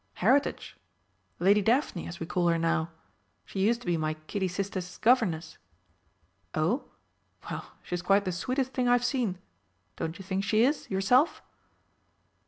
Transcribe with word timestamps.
"Heritage 0.15 0.77
Lady 1.37 1.61
Daphne, 1.61 2.07
as 2.07 2.19
we 2.19 2.25
call 2.25 2.47
her 2.47 2.57
now. 2.57 2.89
She 3.45 3.59
used 3.59 3.81
to 3.81 3.85
be 3.85 3.97
my 3.97 4.15
kiddie 4.25 4.47
sister's 4.47 4.97
governess." 4.97 5.59
"Oh? 6.55 6.85
Well, 7.51 7.73
she's 7.83 8.01
quite 8.01 8.25
the 8.25 8.31
sweetest 8.31 8.73
thing 8.73 8.87
I've 8.87 9.05
seen 9.05 9.37
don't 9.97 10.17
you 10.17 10.25
think 10.25 10.43
she 10.43 10.63
is, 10.63 10.89
yourself?" 10.89 11.43